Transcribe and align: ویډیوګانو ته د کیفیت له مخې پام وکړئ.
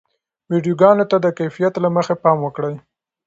ویډیوګانو 0.51 1.05
ته 1.11 1.17
د 1.21 1.27
کیفیت 1.39 1.73
له 1.79 1.89
مخې 1.95 2.15
پام 2.23 2.37
وکړئ. 2.41 2.75